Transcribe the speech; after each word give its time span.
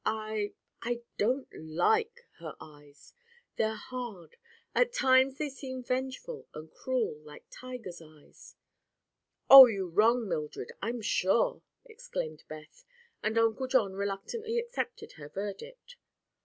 "I—I 0.03 1.03
don't 1.19 1.47
like—her 1.53 2.55
eyes. 2.59 3.13
They're 3.57 3.75
hard. 3.75 4.37
At 4.73 4.93
times 4.93 5.37
they 5.37 5.49
seem 5.51 5.83
vengeful 5.83 6.47
and 6.55 6.71
cruel, 6.71 7.19
like 7.23 7.45
tigers' 7.51 8.01
eyes." 8.01 8.55
"Oh, 9.47 9.67
you 9.67 9.87
wrong 9.89 10.27
Mildred, 10.27 10.71
I'm 10.81 11.01
sure!" 11.03 11.61
exclaimed 11.85 12.43
Beth, 12.47 12.83
and 13.21 13.37
Uncle 13.37 13.67
John 13.67 13.93
reluctantly 13.93 14.57
accepted 14.57 15.11
her 15.17 15.29
verdict. 15.29 15.97